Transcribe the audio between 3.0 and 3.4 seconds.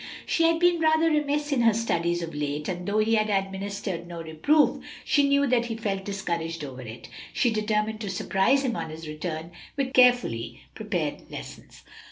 had